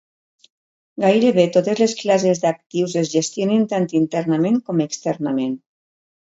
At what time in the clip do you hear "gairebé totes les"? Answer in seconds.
1.03-1.93